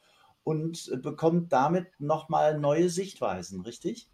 [0.45, 4.09] und bekommt damit nochmal neue Sichtweisen, richtig?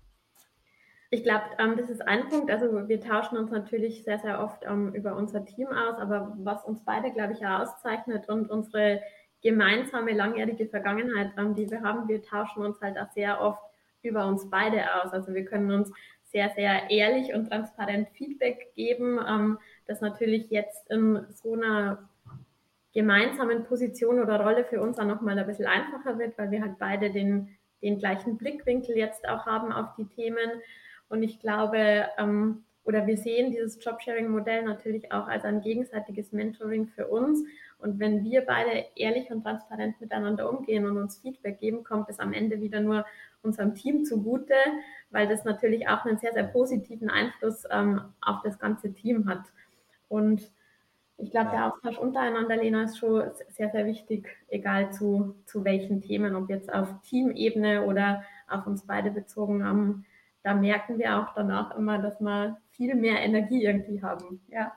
[1.10, 2.50] Ich glaube, ähm, das ist ein Punkt.
[2.50, 6.64] Also wir tauschen uns natürlich sehr, sehr oft ähm, über unser Team aus, aber was
[6.64, 9.00] uns beide, glaube ich, auszeichnet und unsere
[9.40, 13.62] gemeinsame langjährige Vergangenheit, ähm, die wir haben, wir tauschen uns halt auch sehr oft
[14.02, 15.12] über uns beide aus.
[15.12, 15.92] Also wir können uns
[16.24, 22.08] sehr, sehr ehrlich und transparent Feedback geben, ähm, das natürlich jetzt in so einer
[22.96, 26.78] gemeinsamen Position oder Rolle für uns auch nochmal ein bisschen einfacher wird, weil wir halt
[26.78, 27.50] beide den,
[27.82, 30.62] den gleichen Blickwinkel jetzt auch haben auf die Themen.
[31.10, 36.86] Und ich glaube, ähm, oder wir sehen dieses Jobsharing-Modell natürlich auch als ein gegenseitiges Mentoring
[36.86, 37.44] für uns.
[37.78, 42.18] Und wenn wir beide ehrlich und transparent miteinander umgehen und uns Feedback geben, kommt es
[42.18, 43.04] am Ende wieder nur
[43.42, 44.54] unserem Team zugute,
[45.10, 49.42] weil das natürlich auch einen sehr, sehr positiven Einfluss ähm, auf das ganze Team hat.
[50.08, 50.50] Und
[51.18, 56.02] ich glaube, der Austausch untereinander, Lena, ist schon sehr, sehr wichtig, egal zu, zu welchen
[56.02, 59.64] Themen, ob jetzt auf Teamebene oder auf uns beide bezogen.
[59.64, 60.04] Haben.
[60.42, 64.42] Da merken wir auch danach immer, dass wir viel mehr Energie irgendwie haben.
[64.48, 64.72] Ja,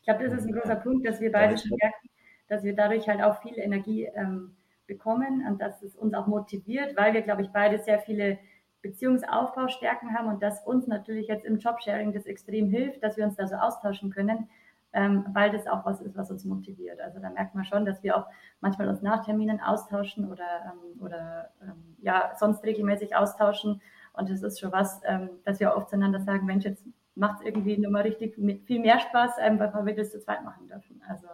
[0.00, 2.08] ich glaube, das ist ein großer Punkt, dass wir beide schon merken,
[2.48, 6.96] dass wir dadurch halt auch viel Energie ähm, bekommen und dass es uns auch motiviert,
[6.96, 8.38] weil wir, glaube ich, beide sehr viele
[8.82, 13.36] Beziehungsaufbaustärken haben und dass uns natürlich jetzt im Jobsharing das extrem hilft, dass wir uns
[13.36, 14.48] da so austauschen können
[14.92, 17.00] ähm, weil das auch was ist, was uns motiviert.
[17.00, 18.26] Also da merkt man schon, dass wir auch
[18.60, 23.80] manchmal uns nach Terminen austauschen oder, ähm, oder ähm, ja, sonst regelmäßig austauschen.
[24.12, 27.46] Und das ist schon was, ähm, dass wir oft zueinander sagen, Mensch, jetzt macht es
[27.46, 31.02] irgendwie nur mal richtig viel mehr Spaß, weil wir das zu zweit machen dürfen.
[31.08, 31.26] Also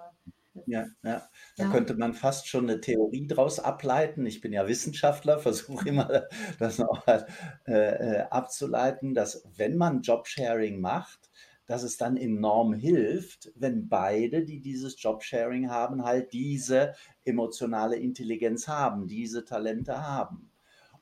[0.66, 1.22] ja, ja,
[1.56, 1.70] da ja.
[1.70, 4.24] könnte man fast schon eine Theorie daraus ableiten.
[4.24, 6.24] Ich bin ja Wissenschaftler, versuche immer
[6.58, 7.22] das noch äh,
[7.66, 11.30] äh, abzuleiten, dass wenn man Jobsharing macht,
[11.66, 18.68] dass es dann enorm hilft, wenn beide, die dieses Jobsharing haben, halt diese emotionale Intelligenz
[18.68, 20.50] haben, diese Talente haben.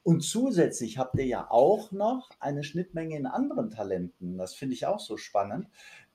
[0.02, 4.36] Und zusätzlich habt ihr ja auch noch eine Schnittmenge in anderen Talenten.
[4.36, 5.68] Das finde ich auch so spannend.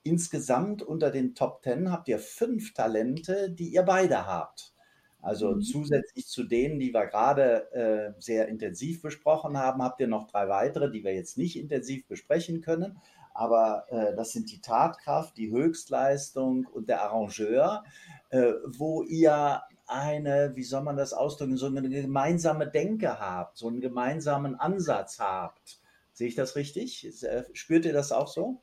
[0.04, 4.74] Insgesamt unter den Top Ten habt ihr fünf Talente, die ihr beide habt.
[5.22, 5.62] Also mhm.
[5.62, 10.48] zusätzlich zu denen, die wir gerade äh, sehr intensiv besprochen haben, habt ihr noch drei
[10.48, 13.00] weitere, die wir jetzt nicht intensiv besprechen können
[13.39, 17.86] aber äh, das sind die Tatkraft, die Höchstleistung und der Arrangeur,
[18.32, 23.69] äh, wo ihr eine, wie soll man das ausdrücken, so eine gemeinsame Denke habt, so
[23.69, 25.80] einen gemeinsamen Ansatz habt.
[26.12, 27.23] Sehe ich das richtig?
[27.23, 28.62] Äh, spürt ihr das auch so?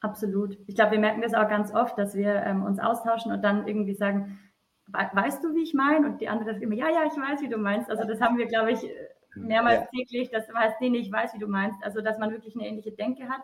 [0.00, 0.56] Absolut.
[0.68, 3.66] Ich glaube, wir merken das auch ganz oft, dass wir ähm, uns austauschen und dann
[3.66, 4.38] irgendwie sagen,
[4.86, 6.06] weißt du, wie ich meine?
[6.06, 7.90] Und die andere sagt immer, ja, ja, ich weiß, wie du meinst.
[7.90, 8.88] Also das haben wir, glaube ich,
[9.34, 9.86] mehrmals ja.
[9.86, 11.82] täglich, das heißt, nee, ich weiß, wie du meinst.
[11.82, 13.42] Also, dass man wirklich eine ähnliche Denke hat.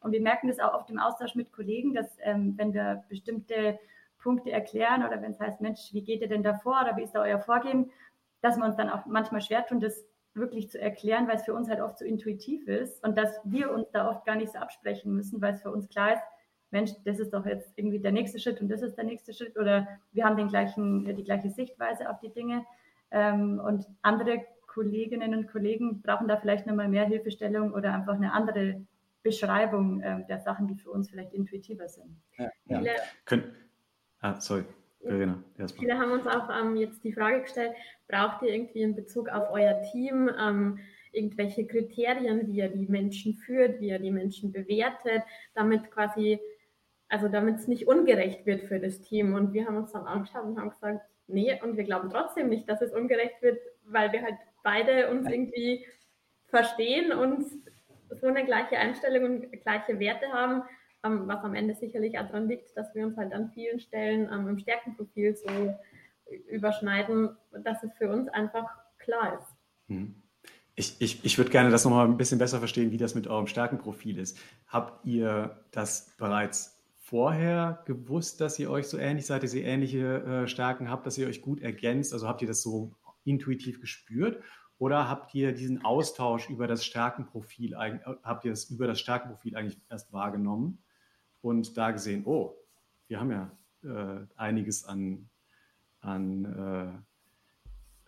[0.00, 3.78] Und wir merken das auch oft im Austausch mit Kollegen, dass ähm, wenn wir bestimmte
[4.18, 7.02] Punkte erklären oder wenn es heißt, Mensch, wie geht ihr denn da vor oder wie
[7.02, 7.90] ist da euer Vorgehen,
[8.40, 11.54] dass wir uns dann auch manchmal schwer tun, das wirklich zu erklären, weil es für
[11.54, 14.58] uns halt oft so intuitiv ist und dass wir uns da oft gar nicht so
[14.58, 16.22] absprechen müssen, weil es für uns klar ist,
[16.70, 19.58] Mensch, das ist doch jetzt irgendwie der nächste Schritt und das ist der nächste Schritt
[19.58, 22.64] oder wir haben den gleichen, die gleiche Sichtweise auf die Dinge.
[23.10, 28.32] Ähm, und andere Kolleginnen und Kollegen brauchen da vielleicht nochmal mehr Hilfestellung oder einfach eine
[28.32, 28.86] andere
[29.22, 32.16] Beschreibung äh, der Sachen, die für uns vielleicht intuitiver sind.
[32.38, 32.78] Ja, ja.
[32.78, 33.56] Viele, Können,
[34.20, 34.64] ah, sorry,
[35.00, 35.80] Verena, erstmal.
[35.80, 37.72] Viele haben uns auch ähm, jetzt die Frage gestellt,
[38.08, 40.78] braucht ihr irgendwie in Bezug auf euer Team ähm,
[41.12, 45.22] irgendwelche Kriterien, wie ihr die Menschen führt, wie ihr die Menschen bewertet,
[45.54, 46.38] damit quasi,
[47.08, 49.34] also damit es nicht ungerecht wird für das Team.
[49.34, 52.68] Und wir haben uns dann angeschaut und haben gesagt, nee, und wir glauben trotzdem nicht,
[52.68, 55.86] dass es ungerecht wird, weil wir halt beide uns irgendwie
[56.46, 57.46] verstehen und
[58.20, 60.62] so eine gleiche Einstellung und gleiche Werte haben,
[61.04, 64.30] ähm, was am Ende sicherlich auch daran liegt, dass wir uns halt an vielen Stellen
[64.32, 65.74] ähm, im Stärkenprofil so
[66.48, 68.68] überschneiden, dass es für uns einfach
[68.98, 69.48] klar ist.
[69.88, 70.14] Hm.
[70.76, 73.46] Ich, ich, ich würde gerne das nochmal ein bisschen besser verstehen, wie das mit eurem
[73.46, 74.38] Stärkenprofil ist.
[74.66, 80.22] Habt ihr das bereits vorher gewusst, dass ihr euch so ähnlich seid, dass ihr ähnliche
[80.22, 82.12] äh, Stärken habt, dass ihr euch gut ergänzt?
[82.12, 82.94] Also habt ihr das so
[83.24, 84.42] intuitiv gespürt?
[84.80, 87.76] Oder habt ihr diesen Austausch über das Stärkenprofil,
[88.22, 90.82] habt ihr es über das Stärkenprofil eigentlich erst wahrgenommen
[91.42, 92.56] und da gesehen, oh,
[93.06, 93.50] wir haben ja
[93.84, 95.28] äh, einiges an,
[96.00, 97.04] an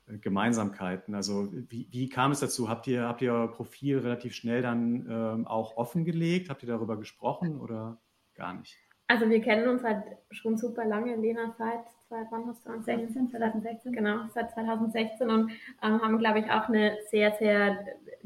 [0.09, 1.15] äh, Gemeinsamkeiten.
[1.15, 2.71] Also wie, wie, kam es dazu?
[2.71, 6.49] Habt ihr, habt ihr euer Profil relativ schnell dann ähm, auch offengelegt?
[6.49, 8.01] Habt ihr darüber gesprochen oder
[8.33, 8.79] gar nicht?
[9.09, 11.85] Also wir kennen uns halt schon super lange, Lena, seit
[12.31, 12.85] wann hast du uns?
[12.85, 13.93] 16, 2016.
[13.93, 15.51] Genau, seit 2016 und
[15.83, 17.85] ähm, haben, glaube ich, auch eine sehr, sehr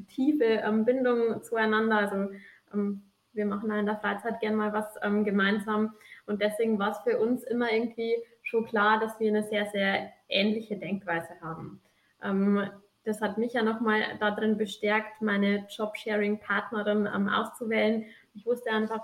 [0.09, 1.99] tiefe ähm, Bindung zueinander.
[1.99, 2.31] Also
[2.73, 5.95] ähm, wir machen in der Freizeit gern mal was ähm, gemeinsam
[6.27, 10.13] und deswegen war es für uns immer irgendwie schon klar, dass wir eine sehr, sehr
[10.29, 11.81] ähnliche Denkweise haben.
[12.23, 12.69] Ähm,
[13.05, 18.07] das hat mich ja nochmal darin bestärkt, meine Job-Sharing-Partnerin ähm, auszuwählen.
[18.35, 19.03] Ich wusste einfach,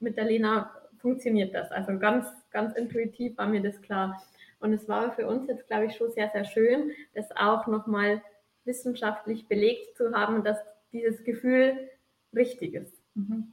[0.00, 1.70] mit der Lena funktioniert das.
[1.70, 4.22] Also ganz, ganz intuitiv war mir das klar.
[4.60, 8.22] Und es war für uns jetzt, glaube ich, schon sehr, sehr schön, das auch nochmal
[8.64, 10.58] wissenschaftlich belegt zu haben, dass
[10.92, 11.88] dieses Gefühl
[12.34, 13.02] richtig ist.
[13.14, 13.52] Mhm.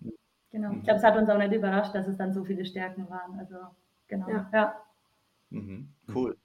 [0.52, 0.72] Genau.
[0.74, 3.38] Ich glaube, es hat uns auch nicht überrascht, dass es dann so viele Stärken waren.
[3.40, 3.56] Also,
[4.08, 4.30] genau.
[4.30, 4.50] Ja.
[4.54, 4.82] ja.
[5.50, 5.90] Mhm.
[6.14, 6.38] Cool.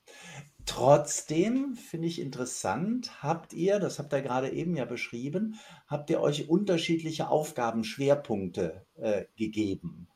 [0.66, 6.20] Trotzdem finde ich interessant, habt ihr, das habt ihr gerade eben ja beschrieben, habt ihr
[6.20, 10.08] euch unterschiedliche Aufgabenschwerpunkte äh, gegeben.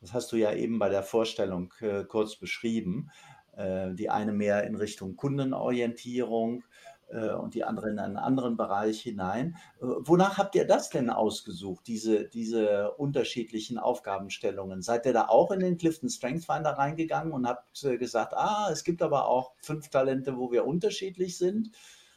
[0.00, 3.10] Das hast du ja eben bei der Vorstellung äh, kurz beschrieben.
[3.56, 6.64] Äh, die eine mehr in Richtung Kundenorientierung
[7.08, 9.56] äh, und die andere in einen anderen Bereich hinein.
[9.80, 14.82] Äh, wonach habt ihr das denn ausgesucht, diese, diese unterschiedlichen Aufgabenstellungen?
[14.82, 18.68] Seid ihr da auch in den Clifton Strength Finder reingegangen und habt äh, gesagt, ah,
[18.72, 21.70] es gibt aber auch fünf Talente, wo wir unterschiedlich sind?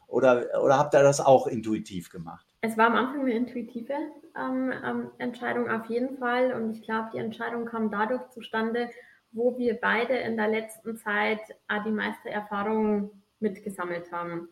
[0.07, 2.45] Oder, oder habt ihr das auch intuitiv gemacht?
[2.65, 3.93] Es war am Anfang eine intuitive
[4.39, 6.53] ähm, ähm, Entscheidung auf jeden Fall.
[6.53, 8.89] Und ich glaube, die Entscheidung kam dadurch zustande,
[9.33, 14.47] wo wir beide in der letzten Zeit äh, die meiste Erfahrung mitgesammelt haben.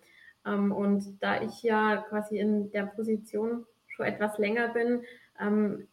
[0.46, 5.04] Ähm, und da ich ja quasi in der Position schon etwas länger bin,
[5.40, 5.88] ähm,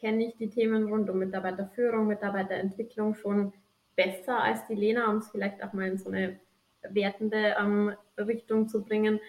[0.00, 3.52] kenne ich die Themen rund um Mitarbeiterführung, Mitarbeiterentwicklung schon
[3.94, 6.40] besser als die Lena, um es vielleicht auch mal in so eine
[6.90, 9.20] wertende ähm, Richtung zu bringen.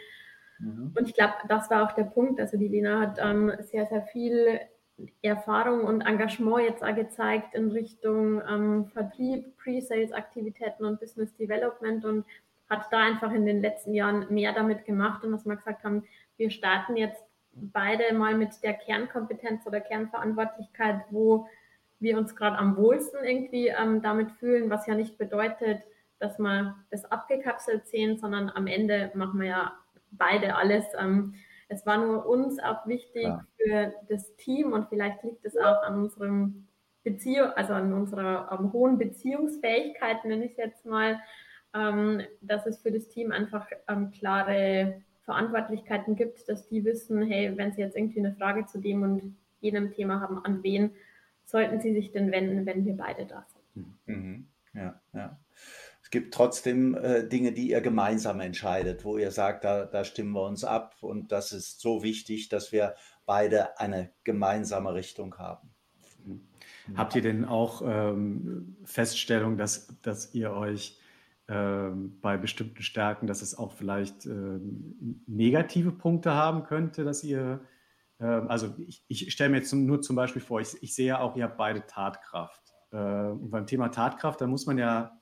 [0.64, 0.94] Mhm.
[0.98, 2.40] Und ich glaube, das war auch der Punkt.
[2.40, 4.60] Also die Lena hat ähm, sehr, sehr viel
[5.22, 12.26] Erfahrung und Engagement jetzt auch gezeigt in Richtung ähm, Vertrieb, Pre-Sales-Aktivitäten und Business Development und
[12.70, 16.04] hat da einfach in den letzten Jahren mehr damit gemacht und dass wir gesagt haben,
[16.38, 17.24] wir starten jetzt
[17.54, 21.48] beide mal mit der Kernkompetenz oder Kernverantwortlichkeit, wo
[22.00, 25.82] wir uns gerade am wohlsten irgendwie ähm, damit fühlen, was ja nicht bedeutet,
[26.20, 29.74] dass wir das abgekapselt sehen, sondern am Ende machen wir ja
[30.18, 30.86] beide alles.
[30.98, 31.36] Ähm,
[31.70, 33.46] es war nur uns auch wichtig ja.
[33.58, 36.68] für das Team und vielleicht liegt es auch an unserem
[37.04, 41.20] Beziehung, also an unserer um, hohen Beziehungsfähigkeit, nenne ich es jetzt mal,
[41.74, 47.58] ähm, dass es für das Team einfach ähm, klare Verantwortlichkeiten gibt, dass die wissen, hey,
[47.58, 50.92] wenn sie jetzt irgendwie eine Frage zu dem und jenem Thema haben, an wen
[51.46, 53.88] sollten sie sich denn wenden, wenn wir beide da sind.
[54.06, 54.48] Mhm.
[54.74, 55.38] Ja, ja
[56.14, 60.46] gibt trotzdem äh, Dinge, die ihr gemeinsam entscheidet, wo ihr sagt, da, da stimmen wir
[60.46, 62.94] uns ab und das ist so wichtig, dass wir
[63.26, 65.74] beide eine gemeinsame Richtung haben.
[66.24, 66.48] Mhm.
[66.96, 71.00] Habt ihr denn auch ähm, Feststellung, dass, dass ihr euch
[71.48, 77.62] ähm, bei bestimmten Stärken, dass es auch vielleicht ähm, negative Punkte haben könnte, dass ihr,
[78.20, 81.22] ähm, also ich, ich stelle mir jetzt nur zum Beispiel vor, ich, ich sehe ja
[81.22, 82.62] auch, ihr habt beide Tatkraft.
[82.92, 85.20] Äh, und beim Thema Tatkraft, da muss man ja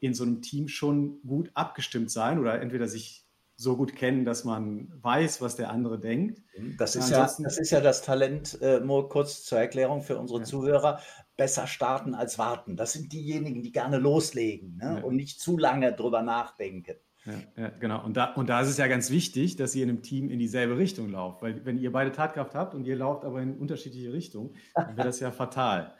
[0.00, 3.28] in so einem Team schon gut abgestimmt sein oder entweder sich
[3.60, 6.42] so gut kennen, dass man weiß, was der andere denkt.
[6.78, 10.40] Das ist, ja, das, ist ja das Talent, äh, nur kurz zur Erklärung für unsere
[10.40, 10.44] ja.
[10.44, 11.00] Zuhörer,
[11.36, 12.76] besser starten als warten.
[12.76, 14.98] Das sind diejenigen, die gerne loslegen ne?
[14.98, 15.04] ja.
[15.04, 16.94] und nicht zu lange drüber nachdenken.
[17.24, 18.04] Ja, ja, genau.
[18.04, 20.38] Und da, und da ist es ja ganz wichtig, dass ihr in einem Team in
[20.38, 21.42] dieselbe Richtung lauft.
[21.42, 25.08] Weil wenn ihr beide Tatkraft habt und ihr lauft aber in unterschiedliche Richtungen, dann wäre
[25.08, 25.94] das ja fatal.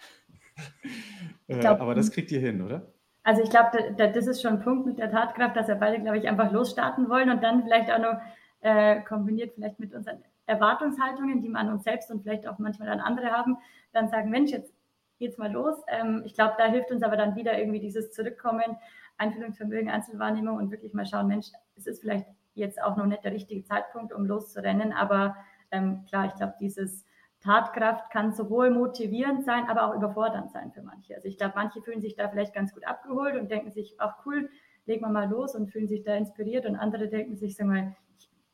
[1.48, 2.92] Äh, glaub, aber das kriegt ihr hin, oder?
[3.28, 6.00] Also ich glaube, da, das ist schon ein Punkt mit der Tatkraft, dass wir beide,
[6.00, 8.18] glaube ich, einfach losstarten wollen und dann vielleicht auch noch
[8.60, 12.88] äh, kombiniert vielleicht mit unseren Erwartungshaltungen, die wir an uns selbst und vielleicht auch manchmal
[12.88, 13.58] an andere haben,
[13.92, 14.72] dann sagen, Mensch, jetzt
[15.18, 15.76] geht's mal los.
[15.88, 18.78] Ähm, ich glaube, da hilft uns aber dann wieder irgendwie dieses Zurückkommen,
[19.18, 23.32] Einfühlungsvermögen, Einzelwahrnehmung und wirklich mal schauen, Mensch, es ist vielleicht jetzt auch noch nicht der
[23.32, 25.36] richtige Zeitpunkt, um loszurennen, aber
[25.70, 27.04] ähm, klar, ich glaube, dieses
[27.40, 31.14] Tatkraft kann sowohl motivierend sein, aber auch überfordernd sein für manche.
[31.14, 34.16] Also ich glaube, manche fühlen sich da vielleicht ganz gut abgeholt und denken sich, ach
[34.26, 34.50] cool,
[34.86, 37.94] legen wir mal los und fühlen sich da inspiriert und andere denken sich, sag mal,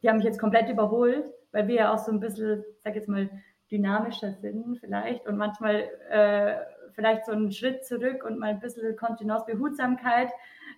[0.03, 3.09] die haben mich jetzt komplett überholt, weil wir ja auch so ein bisschen, sag jetzt
[3.09, 3.31] mal,
[3.71, 6.57] dynamischer sind vielleicht und manchmal äh,
[6.93, 10.31] vielleicht so einen Schritt zurück und mal ein bisschen Kontinuous Behutsamkeit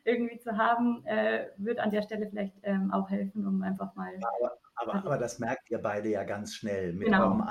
[0.04, 4.12] irgendwie zu haben, äh, wird an der Stelle vielleicht ähm, auch helfen, um einfach mal.
[4.38, 7.24] Aber, aber, aber, das merkt ihr beide ja ganz schnell mit genau.
[7.24, 7.42] eurem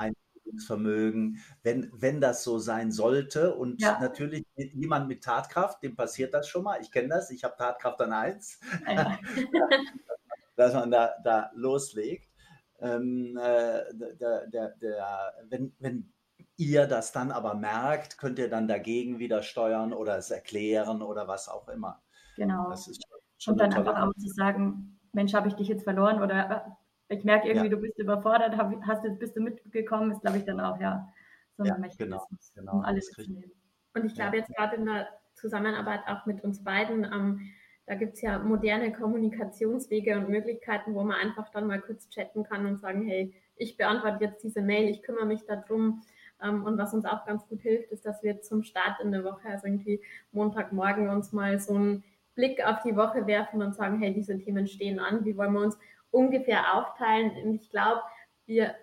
[0.66, 3.54] Vermögen, wenn, wenn das so sein sollte.
[3.54, 3.98] Und ja.
[4.00, 6.80] natürlich jemand mit Tatkraft, dem passiert das schon mal.
[6.80, 9.18] Ich kenne das, ich habe Tatkraft an eins, ja.
[10.56, 12.28] dass man da, da loslegt.
[12.78, 16.12] Ähm, äh, der, der, der, wenn, wenn
[16.56, 21.28] ihr das dann aber merkt, könnt ihr dann dagegen wieder steuern oder es erklären oder
[21.28, 22.02] was auch immer.
[22.36, 22.74] Genau.
[22.76, 22.94] Schon,
[23.38, 26.76] schon Und dann einfach auch zu sagen, Mensch, habe ich dich jetzt verloren oder
[27.08, 27.76] ich merke irgendwie, ja.
[27.76, 31.12] du bist überfordert, hast jetzt bist du mitgekommen, ist glaube ich dann auch ja
[31.56, 33.52] so ein ja, Mechanismus, genau, genau, um alles zu nehmen.
[33.94, 34.42] Und ich glaube ja.
[34.42, 37.40] jetzt gerade in der Zusammenarbeit auch mit uns beiden, ähm,
[37.86, 42.42] da gibt es ja moderne Kommunikationswege und Möglichkeiten, wo man einfach dann mal kurz chatten
[42.42, 46.02] kann und sagen, hey, ich beantworte jetzt diese Mail, ich kümmere mich darum.
[46.42, 49.24] Ähm, und was uns auch ganz gut hilft, ist, dass wir zum Start in der
[49.24, 53.98] Woche, also irgendwie Montagmorgen, uns mal so einen Blick auf die Woche werfen und sagen,
[54.00, 55.78] hey, diese Themen stehen an, wie wollen wir uns
[56.10, 57.32] ungefähr aufteilen.
[57.44, 58.02] Und ich glaube,
[58.46, 58.74] wir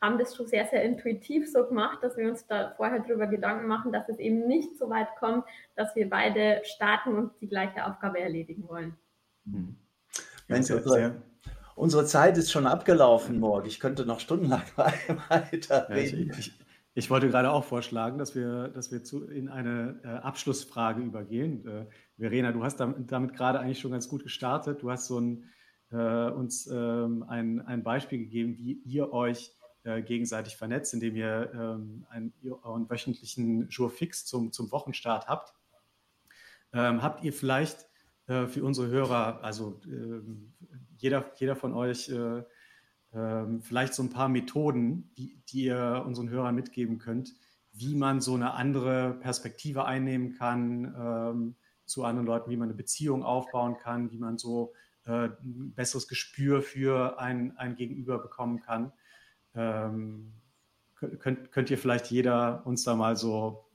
[0.00, 3.66] haben das schon sehr, sehr intuitiv so gemacht, dass wir uns da vorher darüber Gedanken
[3.66, 7.84] machen, dass es eben nicht so weit kommt, dass wir beide starten und die gleiche
[7.86, 8.94] Aufgabe erledigen wollen.
[9.44, 9.76] Mhm.
[10.48, 11.22] Mensch, unsere,
[11.74, 13.66] unsere, Zeit ist schon abgelaufen, Morg.
[13.66, 16.28] Ich könnte noch stundenlang weiter reden.
[16.28, 16.58] Ja, ich, ich,
[16.94, 21.66] ich, wollte gerade auch vorschlagen, dass wir, dass wir zu, in eine äh, Abschlussfrage übergehen.
[21.66, 21.86] Äh,
[22.16, 24.82] Verena, du hast damit, damit gerade eigentlich schon ganz gut gestartet.
[24.82, 25.50] Du hast so ein
[25.90, 29.52] äh, uns ähm, ein, ein Beispiel gegeben, wie ihr euch
[29.84, 35.54] äh, gegenseitig vernetzt, indem ihr ähm, einen, euren wöchentlichen Jour fix zum, zum Wochenstart habt.
[36.72, 37.86] Ähm, habt ihr vielleicht
[38.26, 40.52] äh, für unsere Hörer, also ähm,
[40.96, 42.42] jeder, jeder von euch, äh,
[43.14, 47.34] ähm, vielleicht so ein paar Methoden, die, die ihr unseren Hörern mitgeben könnt,
[47.72, 52.76] wie man so eine andere Perspektive einnehmen kann ähm, zu anderen Leuten, wie man eine
[52.76, 54.72] Beziehung aufbauen kann, wie man so
[55.06, 58.92] äh, ein besseres Gespür für ein, ein Gegenüber bekommen kann.
[59.54, 60.32] Ähm,
[61.18, 63.66] könnt, könnt ihr vielleicht jeder uns da mal so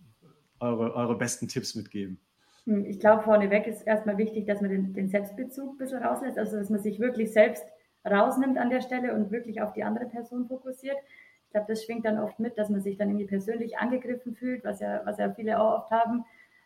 [0.60, 2.20] eure, eure besten Tipps mitgeben?
[2.66, 6.38] Hm, ich glaube, vorneweg ist erstmal wichtig, dass man den, den, Selbstbezug ein bisschen rauslässt,
[6.38, 7.64] also dass man sich wirklich selbst
[8.06, 10.98] rausnimmt an der Stelle und wirklich auf die andere Person fokussiert.
[11.46, 14.64] Ich glaube, das schwingt dann oft mit, dass man sich dann irgendwie persönlich angegriffen fühlt,
[14.64, 16.24] was ja, was ja viele auch oft haben,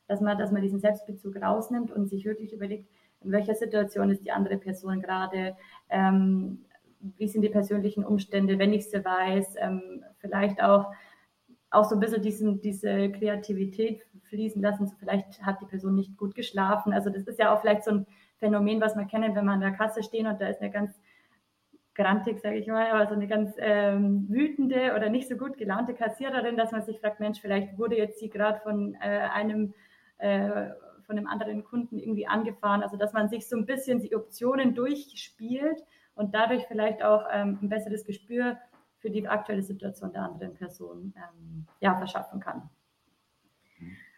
[0.08, 2.88] dass man, dass man diesen Selbstbezug rausnimmt und sich wirklich überlegt,
[3.25, 5.55] in welcher Situation ist die andere Person gerade,
[5.89, 6.65] ähm,
[7.17, 10.91] wie sind die persönlichen Umstände, wenn ich sie weiß, ähm, vielleicht auch,
[11.69, 16.17] auch so ein bisschen diesen, diese Kreativität fließen lassen, so vielleicht hat die Person nicht
[16.17, 16.93] gut geschlafen.
[16.93, 18.07] Also das ist ja auch vielleicht so ein
[18.38, 20.91] Phänomen, was wir kennen, wenn wir an der Kasse stehen und da ist eine ganz
[21.95, 25.93] grantig, sage ich mal, aber so eine ganz ähm, wütende oder nicht so gut gelaunte
[25.93, 29.73] Kassiererin, dass man sich fragt, Mensch, vielleicht wurde jetzt sie gerade von äh, einem
[30.17, 30.69] äh,
[31.06, 32.84] von einem anderen Kunden irgendwie angefahren.
[32.84, 35.84] Also dass man sich so ein bisschen die Optionen durchspielt
[36.16, 38.58] und dadurch vielleicht auch ähm, ein besseres Gespür
[38.99, 42.70] für die aktuelle Situation der anderen Person ähm, ja, verschaffen kann.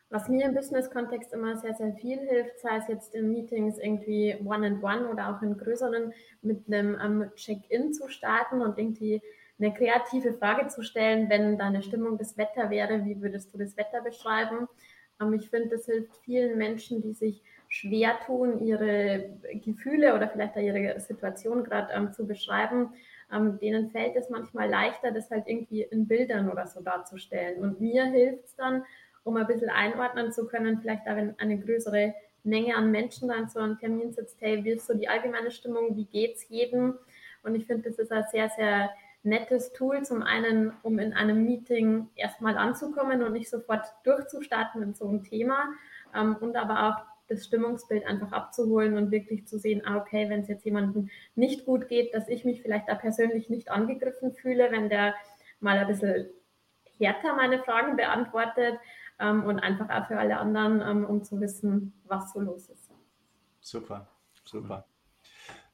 [0.10, 4.38] Was mir im Business-Kontext immer sehr, sehr viel hilft, sei es jetzt in Meetings irgendwie
[4.42, 9.22] One-and-One -one oder auch in größeren, mit einem ähm, Check-in zu starten und irgendwie
[9.60, 13.76] eine kreative Frage zu stellen, wenn deine Stimmung das Wetter wäre, wie würdest du das
[13.76, 14.70] Wetter beschreiben?
[15.36, 19.30] Ich finde, das hilft vielen Menschen, die sich schwer tun, ihre
[19.66, 22.94] Gefühle oder vielleicht auch ihre Situation gerade ähm, zu beschreiben.
[23.32, 27.62] Ähm, denen fällt es manchmal leichter, das halt irgendwie in Bildern oder so darzustellen.
[27.62, 28.84] Und mir hilft es dann,
[29.24, 32.14] um ein bisschen einordnen zu können, vielleicht da, wenn eine größere
[32.44, 35.98] Menge an Menschen dann zu einem Termin sitzt, hey, wie ist so die allgemeine Stimmung,
[35.98, 36.98] wie geht es jedem?
[37.44, 38.90] Und ich finde, das ist ein sehr, sehr
[39.24, 44.94] nettes Tool, zum einen, um in einem Meeting erstmal anzukommen und nicht sofort durchzustarten in
[44.94, 45.70] so ein Thema
[46.16, 50.42] ähm, und aber auch das Stimmungsbild einfach abzuholen und wirklich zu sehen, ah, okay, wenn
[50.42, 54.72] es jetzt jemandem nicht gut geht, dass ich mich vielleicht da persönlich nicht angegriffen fühle,
[54.72, 55.14] wenn der
[55.60, 56.28] mal ein bisschen
[56.98, 58.80] härter meine Fragen beantwortet
[59.20, 62.92] ähm, und einfach auch für alle anderen, ähm, um zu wissen, was so los ist.
[63.60, 64.08] Super,
[64.46, 64.86] super.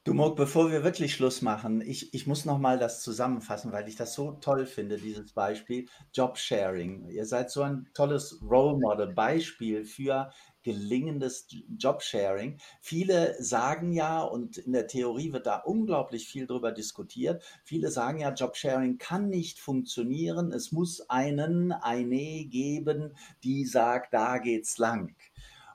[0.06, 3.96] Du Mog, bevor wir wirklich Schluss machen, ich, ich muss nochmal das zusammenfassen, weil ich
[3.96, 7.08] das so toll finde, dieses Beispiel Jobsharing.
[7.08, 10.30] Ihr seid so ein tolles Role Model, Beispiel für
[10.62, 11.48] gelingendes
[11.80, 12.58] Jobsharing.
[12.82, 18.20] Viele sagen ja, und in der Theorie wird da unglaublich viel drüber diskutiert, viele sagen
[18.20, 20.52] ja, Jobsharing kann nicht funktionieren.
[20.52, 25.16] Es muss einen, eine geben, die sagt, da geht's lang.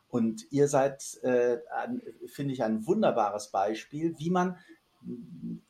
[0.08, 1.58] Und ihr seid, äh,
[2.26, 4.56] finde ich, ein wunderbares Beispiel, wie man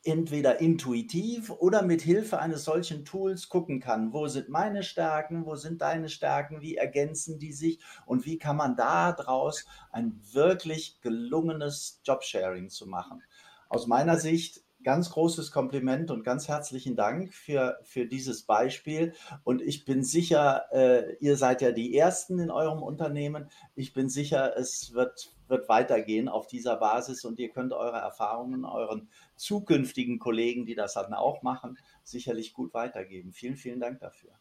[0.03, 5.55] entweder intuitiv oder mit Hilfe eines solchen Tools gucken kann, wo sind meine Stärken, wo
[5.55, 7.79] sind deine Stärken, wie ergänzen die sich?
[8.05, 13.21] Und wie kann man daraus ein wirklich gelungenes Jobsharing zu machen.
[13.67, 19.13] Aus meiner Sicht ganz großes Kompliment und ganz herzlichen Dank für, für dieses Beispiel.
[19.43, 23.49] Und ich bin sicher, äh, ihr seid ja die Ersten in eurem Unternehmen.
[23.75, 28.63] Ich bin sicher, es wird, wird weitergehen auf dieser Basis und ihr könnt eure Erfahrungen
[28.63, 33.33] euren zukünftigen Kollegen, die das dann auch machen, sicherlich gut weitergeben.
[33.33, 34.31] Vielen, vielen Dank dafür.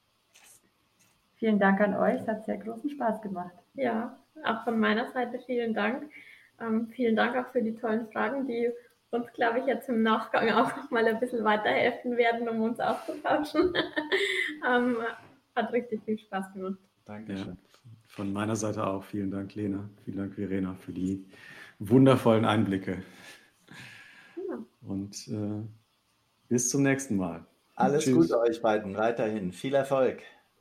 [1.37, 2.21] Vielen Dank an euch.
[2.21, 3.55] Es hat sehr großen Spaß gemacht.
[3.75, 6.11] Ja, auch von meiner Seite vielen Dank.
[6.61, 8.73] Ähm, vielen Dank auch für die tollen Fragen, die
[9.11, 12.81] uns, glaube ich, jetzt im Nachgang auch noch mal ein bisschen weiterhelfen werden, um uns
[12.81, 13.75] auszutauschen.
[14.69, 14.99] ähm,
[15.57, 16.79] hat richtig viel Spaß gemacht.
[17.05, 17.47] Dankeschön.
[17.47, 17.57] Ja,
[18.07, 19.05] von meiner Seite auch.
[19.05, 19.89] Vielen Dank, Lena.
[20.05, 21.27] Vielen Dank, Verena, für die
[21.79, 23.03] wundervollen Einblicke.
[24.37, 24.59] Ja.
[24.83, 25.63] Und äh,
[26.49, 27.45] bis zum nächsten Mal.
[27.77, 28.15] Alles Tschüss.
[28.15, 29.53] Gute euch beiden weiterhin.
[29.53, 30.21] Viel Erfolg.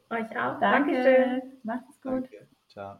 [0.10, 0.60] Euch auch.
[0.60, 0.94] Danke.
[0.94, 1.42] Dankeschön.
[1.64, 2.14] Macht's gut.
[2.14, 2.48] Danke.
[2.68, 3.00] Ciao.